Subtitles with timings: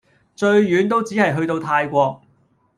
[0.35, 2.23] 最遠都只係去到泰國